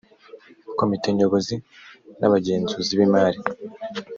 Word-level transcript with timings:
komite 0.79 1.07
nyobozi 1.17 1.55
n 2.19 2.21
abagenzuzi 2.27 2.91
b 2.97 2.99
imari 3.07 3.39